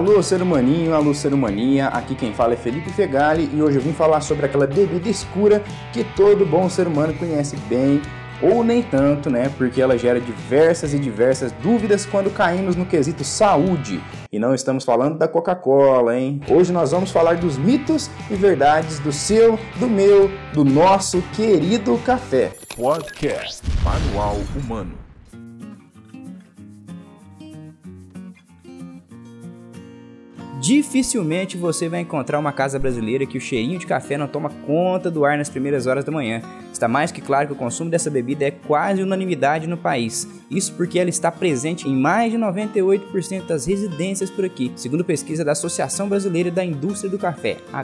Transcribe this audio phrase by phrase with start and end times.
[0.00, 3.82] Alô, ser humaninho, alô, ser humaninha, aqui quem fala é Felipe Fegali e hoje eu
[3.82, 8.00] vim falar sobre aquela bebida escura que todo bom ser humano conhece bem,
[8.40, 9.52] ou nem tanto, né?
[9.58, 14.02] Porque ela gera diversas e diversas dúvidas quando caímos no quesito saúde.
[14.32, 16.40] E não estamos falando da Coca-Cola, hein?
[16.48, 21.98] Hoje nós vamos falar dos mitos e verdades do seu, do meu, do nosso querido
[22.06, 22.52] café.
[22.74, 24.99] Podcast Manual Humano.
[30.60, 35.10] Dificilmente você vai encontrar uma casa brasileira que o cheirinho de café não toma conta
[35.10, 36.42] do ar nas primeiras horas da manhã.
[36.70, 40.28] Está mais que claro que o consumo dessa bebida é quase unanimidade no país.
[40.50, 45.42] Isso porque ela está presente em mais de 98% das residências por aqui, segundo pesquisa
[45.42, 47.82] da Associação Brasileira da Indústria do Café, a.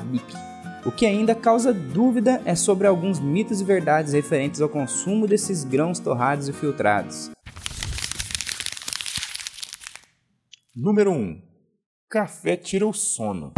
[0.84, 5.64] O que ainda causa dúvida é sobre alguns mitos e verdades referentes ao consumo desses
[5.64, 7.30] grãos torrados e filtrados.
[10.76, 11.45] Número 1.
[12.08, 13.52] Café tira o sono.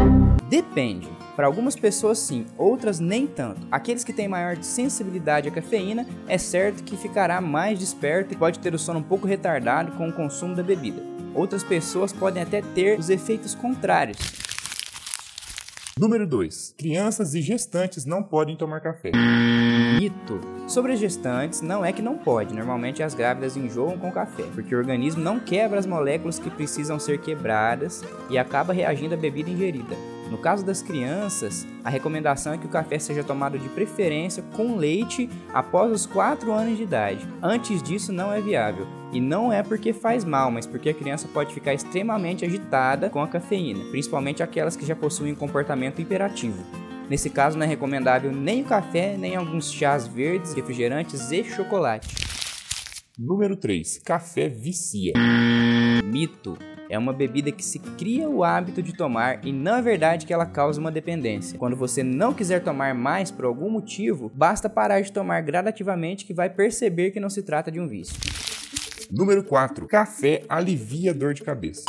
[0.49, 1.07] Depende.
[1.35, 3.67] Para algumas pessoas sim, outras nem tanto.
[3.71, 8.57] Aqueles que têm maior sensibilidade à cafeína, é certo que ficará mais desperto e pode
[8.57, 10.99] ter o sono um pouco retardado com o consumo da bebida.
[11.35, 14.17] Outras pessoas podem até ter os efeitos contrários.
[15.99, 16.75] Número 2.
[16.77, 19.11] Crianças e gestantes não podem tomar café.
[19.99, 20.39] Mito.
[20.65, 22.55] Sobre as gestantes, não é que não pode.
[22.55, 26.97] Normalmente as grávidas enjoam com café, porque o organismo não quebra as moléculas que precisam
[26.97, 30.18] ser quebradas e acaba reagindo à bebida ingerida.
[30.29, 34.77] No caso das crianças, a recomendação é que o café seja tomado de preferência com
[34.77, 37.27] leite após os 4 anos de idade.
[37.41, 38.87] Antes disso não é viável.
[39.11, 43.23] E não é porque faz mal, mas porque a criança pode ficar extremamente agitada com
[43.23, 46.63] a cafeína, principalmente aquelas que já possuem um comportamento hiperativo.
[47.09, 52.07] Nesse caso, não é recomendável nem o café, nem alguns chás verdes, refrigerantes e chocolate.
[53.17, 53.97] Número 3.
[54.05, 55.13] Café vicia.
[56.05, 56.55] Mito.
[56.89, 60.33] É uma bebida que se cria o hábito de tomar e não é verdade que
[60.33, 61.57] ela causa uma dependência.
[61.59, 66.33] Quando você não quiser tomar mais por algum motivo, basta parar de tomar gradativamente que
[66.33, 68.15] vai perceber que não se trata de um vício.
[69.11, 69.87] Número 4.
[69.87, 71.85] Café alivia dor de cabeça.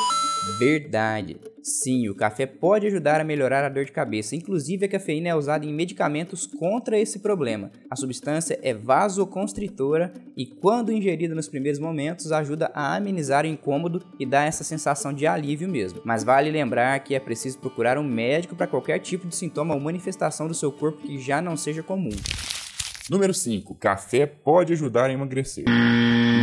[0.58, 1.36] Verdade.
[1.62, 4.34] Sim, o café pode ajudar a melhorar a dor de cabeça.
[4.34, 7.70] Inclusive, a cafeína é usada em medicamentos contra esse problema.
[7.90, 14.02] A substância é vasoconstritora e, quando ingerida nos primeiros momentos, ajuda a amenizar o incômodo
[14.18, 16.00] e dá essa sensação de alívio mesmo.
[16.04, 19.80] Mas vale lembrar que é preciso procurar um médico para qualquer tipo de sintoma ou
[19.80, 22.10] manifestação do seu corpo que já não seja comum.
[23.10, 23.74] Número 5.
[23.74, 25.64] Café pode ajudar a emagrecer.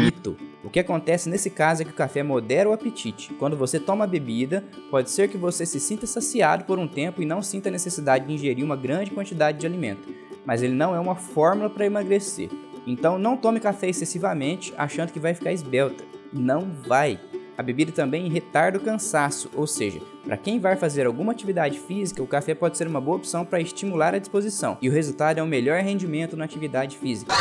[0.04, 0.36] Mito.
[0.66, 3.34] O que acontece nesse caso é que o café modera o apetite.
[3.36, 4.62] Quando você toma a bebida,
[4.92, 8.28] pode ser que você se sinta saciado por um tempo e não sinta a necessidade
[8.28, 10.14] de ingerir uma grande quantidade de alimento.
[10.46, 12.50] Mas ele não é uma fórmula para emagrecer.
[12.86, 16.04] Então não tome café excessivamente achando que vai ficar esbelta.
[16.34, 17.18] Não vai.
[17.58, 22.22] A bebida também retarda o cansaço, ou seja, para quem vai fazer alguma atividade física,
[22.22, 25.44] o café pode ser uma boa opção para estimular a disposição, e o resultado é
[25.44, 27.34] um melhor rendimento na atividade física.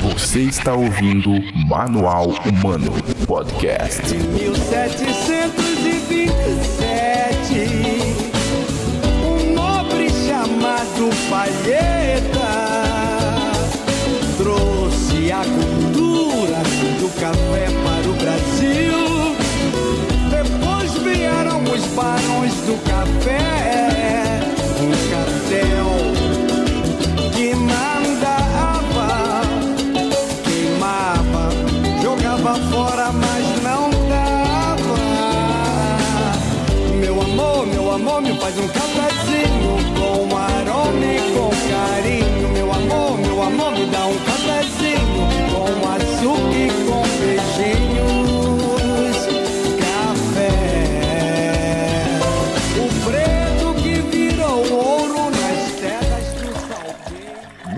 [0.00, 1.30] Você está ouvindo
[1.66, 2.92] Manual Humano
[3.26, 4.14] Podcast.
[4.14, 4.38] 1727,
[9.24, 11.97] um nobre chamado Palheta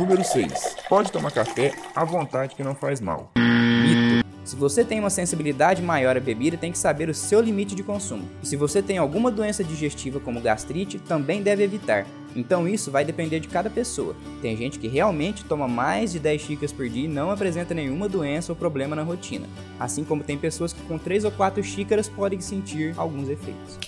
[0.01, 0.77] Número 6.
[0.89, 3.31] Pode tomar café à vontade que não faz mal.
[3.37, 4.27] Mito.
[4.43, 7.83] Se você tem uma sensibilidade maior à bebida, tem que saber o seu limite de
[7.83, 8.27] consumo.
[8.43, 12.07] E se você tem alguma doença digestiva como gastrite, também deve evitar.
[12.35, 14.17] Então isso vai depender de cada pessoa.
[14.41, 18.09] Tem gente que realmente toma mais de 10 xícaras por dia e não apresenta nenhuma
[18.09, 19.47] doença ou problema na rotina.
[19.79, 23.79] Assim como tem pessoas que com 3 ou 4 xícaras podem sentir alguns efeitos.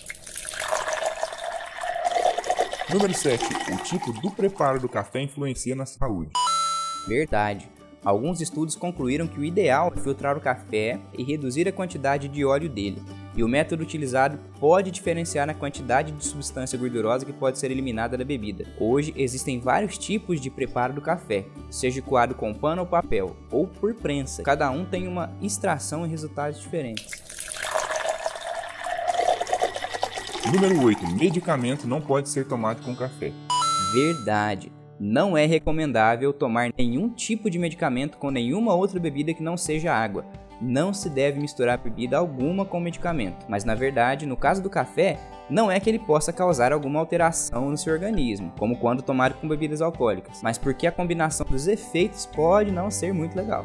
[2.93, 3.43] Número 7.
[3.73, 6.31] O tipo do preparo do café influencia na saúde.
[7.09, 7.71] Verdade.
[8.05, 12.45] Alguns estudos concluíram que o ideal é filtrar o café e reduzir a quantidade de
[12.45, 13.03] óleo dele.
[13.35, 18.19] E o método utilizado pode diferenciar na quantidade de substância gordurosa que pode ser eliminada
[18.19, 18.67] da bebida.
[18.79, 23.67] Hoje existem vários tipos de preparo do café, seja coado com pano ou papel, ou
[23.67, 24.43] por prensa.
[24.43, 27.33] Cada um tem uma extração e resultados diferentes.
[30.51, 31.07] Número 8.
[31.15, 33.33] Medicamento não pode ser tomado com café.
[33.95, 34.73] Verdade.
[34.99, 39.95] Não é recomendável tomar nenhum tipo de medicamento com nenhuma outra bebida que não seja
[39.95, 40.27] água.
[40.61, 45.19] Não se deve misturar bebida alguma com medicamento, mas na verdade, no caso do café,
[45.49, 49.49] não é que ele possa causar alguma alteração no seu organismo, como quando tomado com
[49.49, 53.65] bebidas alcoólicas, mas porque a combinação dos efeitos pode não ser muito legal.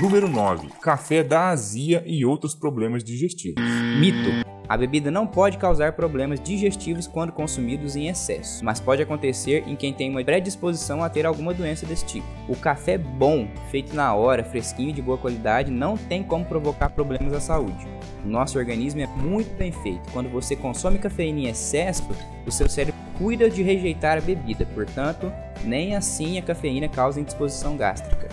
[0.00, 0.68] Número 9.
[0.80, 3.60] Café dá azia e outros problemas digestivos.
[3.98, 4.46] Mito.
[4.68, 9.74] A bebida não pode causar problemas digestivos quando consumidos em excesso, mas pode acontecer em
[9.74, 12.26] quem tem uma predisposição a ter alguma doença desse tipo.
[12.46, 16.90] O café bom, feito na hora, fresquinho e de boa qualidade, não tem como provocar
[16.90, 17.88] problemas à saúde.
[18.24, 20.12] O nosso organismo é muito bem feito.
[20.12, 22.08] Quando você consome cafeína em excesso,
[22.46, 25.32] o seu cérebro cuida de rejeitar a bebida, portanto,
[25.64, 28.27] nem assim a cafeína causa indisposição gástrica.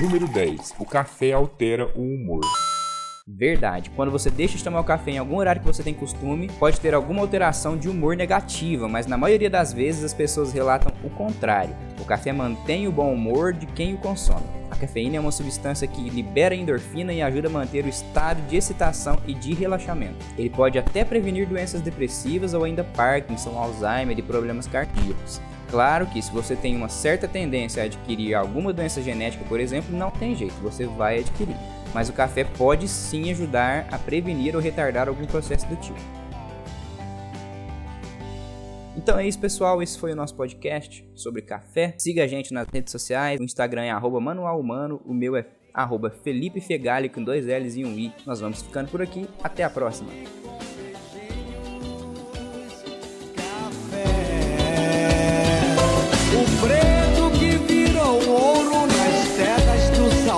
[0.00, 0.76] Número 10.
[0.78, 2.42] O café altera o humor.
[3.26, 3.90] Verdade.
[3.90, 6.80] Quando você deixa de tomar o café em algum horário que você tem costume, pode
[6.80, 11.10] ter alguma alteração de humor negativa, mas na maioria das vezes as pessoas relatam o
[11.10, 11.74] contrário.
[12.00, 14.46] O café mantém o bom humor de quem o consome.
[14.70, 18.56] A cafeína é uma substância que libera endorfina e ajuda a manter o estado de
[18.56, 20.24] excitação e de relaxamento.
[20.38, 25.40] Ele pode até prevenir doenças depressivas ou ainda Parkinson, Alzheimer e problemas cardíacos.
[25.70, 29.94] Claro que se você tem uma certa tendência a adquirir alguma doença genética, por exemplo,
[29.94, 31.56] não tem jeito, você vai adquirir.
[31.94, 35.98] Mas o café pode sim ajudar a prevenir ou retardar algum processo do tipo.
[38.96, 39.82] Então é isso, pessoal.
[39.82, 41.94] Esse foi o nosso podcast sobre café.
[41.98, 43.38] Siga a gente nas redes sociais.
[43.40, 45.00] O Instagram é manualhumano.
[45.06, 48.12] O meu é arroba Felipe Fegali com dois L's e um I.
[48.26, 49.28] Nós vamos ficando por aqui.
[49.42, 50.10] Até a próxima.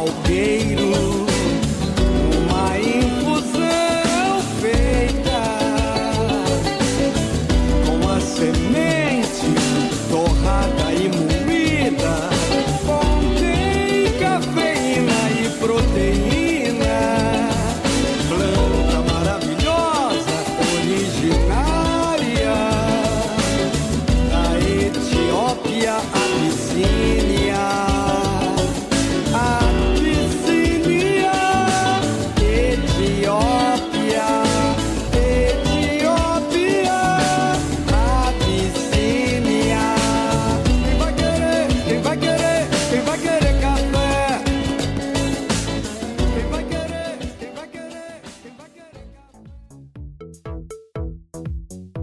[0.00, 0.80] Salgueiro.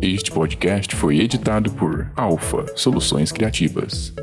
[0.02, 4.14] Este podcast foi editado por Alfa Soluções Criativas.